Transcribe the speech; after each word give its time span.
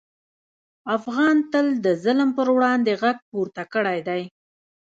افغان 0.97 1.35
تل 1.51 1.67
د 1.85 1.87
ظلم 2.03 2.29
پر 2.37 2.47
وړاندې 2.55 2.91
غږ 3.01 3.17
پورته 3.29 3.63
کړی 3.73 3.99
دی. 4.07 4.21